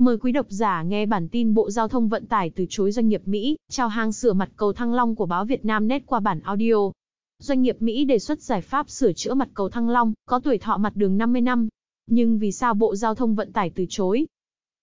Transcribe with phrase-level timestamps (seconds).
[0.00, 3.08] Mời quý độc giả nghe bản tin Bộ Giao thông Vận tải từ chối doanh
[3.08, 6.20] nghiệp Mỹ, chào hàng sửa mặt cầu Thăng Long của báo Việt Nam Net qua
[6.20, 6.74] bản audio.
[7.38, 10.58] Doanh nghiệp Mỹ đề xuất giải pháp sửa chữa mặt cầu Thăng Long, có tuổi
[10.58, 11.68] thọ mặt đường 50 năm.
[12.06, 14.26] Nhưng vì sao Bộ Giao thông Vận tải từ chối?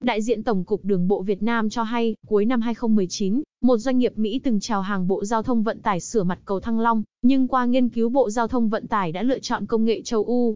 [0.03, 3.97] Đại diện Tổng cục Đường bộ Việt Nam cho hay, cuối năm 2019, một doanh
[3.97, 7.03] nghiệp Mỹ từng chào hàng Bộ Giao thông Vận tải sửa mặt cầu Thăng Long,
[7.21, 10.25] nhưng qua nghiên cứu Bộ Giao thông Vận tải đã lựa chọn công nghệ châu
[10.25, 10.55] Âu,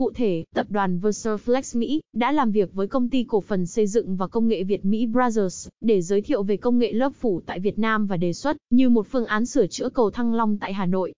[0.00, 3.86] Cụ thể, tập đoàn Versaflex Mỹ đã làm việc với công ty cổ phần xây
[3.86, 7.40] dựng và công nghệ Việt Mỹ Brothers để giới thiệu về công nghệ lớp phủ
[7.46, 10.58] tại Việt Nam và đề xuất như một phương án sửa chữa cầu Thăng Long
[10.58, 11.12] tại Hà Nội.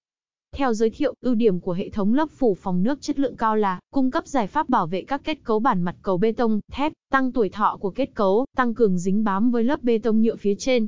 [0.55, 3.57] Theo giới thiệu, ưu điểm của hệ thống lớp phủ phòng nước chất lượng cao
[3.57, 6.61] là cung cấp giải pháp bảo vệ các kết cấu bản mặt cầu bê tông,
[6.73, 10.23] thép, tăng tuổi thọ của kết cấu, tăng cường dính bám với lớp bê tông
[10.23, 10.87] nhựa phía trên.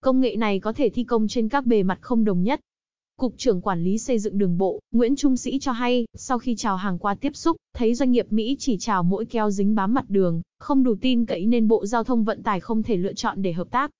[0.00, 2.60] Công nghệ này có thể thi công trên các bề mặt không đồng nhất,
[3.20, 6.56] Cục trưởng Quản lý xây dựng đường bộ, Nguyễn Trung Sĩ cho hay, sau khi
[6.56, 9.94] chào hàng qua tiếp xúc, thấy doanh nghiệp Mỹ chỉ chào mỗi keo dính bám
[9.94, 13.12] mặt đường, không đủ tin cậy nên Bộ Giao thông Vận tải không thể lựa
[13.12, 13.90] chọn để hợp tác.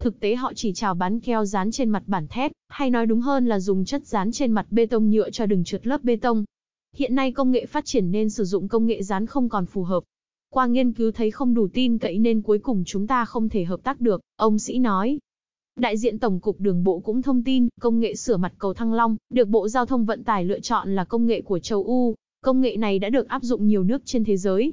[0.00, 3.20] Thực tế họ chỉ chào bán keo dán trên mặt bản thép, hay nói đúng
[3.20, 6.16] hơn là dùng chất dán trên mặt bê tông nhựa cho đường trượt lớp bê
[6.16, 6.44] tông.
[6.96, 9.82] Hiện nay công nghệ phát triển nên sử dụng công nghệ dán không còn phù
[9.82, 10.04] hợp.
[10.50, 13.64] Qua nghiên cứu thấy không đủ tin cậy nên cuối cùng chúng ta không thể
[13.64, 15.18] hợp tác được, ông Sĩ nói.
[15.76, 18.92] Đại diện Tổng cục Đường bộ cũng thông tin, công nghệ sửa mặt cầu Thăng
[18.92, 22.14] Long, được Bộ Giao thông Vận tải lựa chọn là công nghệ của châu Âu.
[22.42, 24.72] Công nghệ này đã được áp dụng nhiều nước trên thế giới.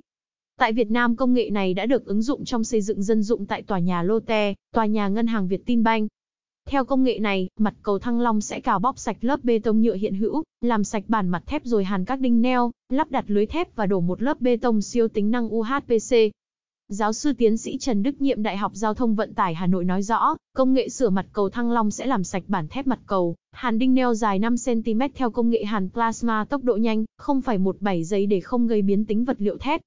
[0.60, 3.46] Tại Việt Nam công nghệ này đã được ứng dụng trong xây dựng dân dụng
[3.46, 6.08] tại tòa nhà Lotte, tòa nhà ngân hàng VietinBank.
[6.66, 9.82] Theo công nghệ này, mặt cầu Thăng Long sẽ cào bóc sạch lớp bê tông
[9.82, 13.26] nhựa hiện hữu, làm sạch bản mặt thép rồi hàn các đinh neo, lắp đặt
[13.28, 16.16] lưới thép và đổ một lớp bê tông siêu tính năng UHPC,
[16.90, 19.86] Giáo sư tiến sĩ Trần Đức Nhiệm Đại học Giao thông Vận tải Hà Nội
[19.86, 23.00] nói rõ, công nghệ sửa mặt cầu Thăng Long sẽ làm sạch bản thép mặt
[23.06, 27.42] cầu, hàn đinh neo dài 5cm theo công nghệ hàn plasma tốc độ nhanh, không
[27.42, 29.82] phải một bảy giây để không gây biến tính vật liệu thép.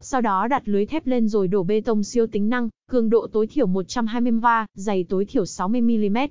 [0.00, 3.26] Sau đó đặt lưới thép lên rồi đổ bê tông siêu tính năng, cường độ
[3.32, 6.28] tối thiểu 120 va, dày tối thiểu 60mm.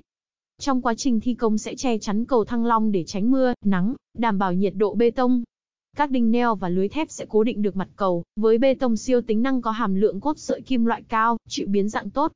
[0.58, 3.94] Trong quá trình thi công sẽ che chắn cầu Thăng Long để tránh mưa, nắng,
[4.14, 5.42] đảm bảo nhiệt độ bê tông,
[5.98, 8.96] các đinh neo và lưới thép sẽ cố định được mặt cầu, với bê tông
[8.96, 12.32] siêu tính năng có hàm lượng cốt sợi kim loại cao, chịu biến dạng tốt.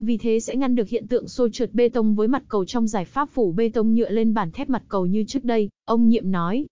[0.00, 2.88] Vì thế sẽ ngăn được hiện tượng xô trượt bê tông với mặt cầu trong
[2.88, 6.08] giải pháp phủ bê tông nhựa lên bản thép mặt cầu như trước đây, ông
[6.08, 6.66] Nhiệm nói.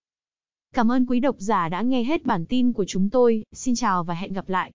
[0.74, 4.04] Cảm ơn quý độc giả đã nghe hết bản tin của chúng tôi, xin chào
[4.04, 4.72] và hẹn gặp lại.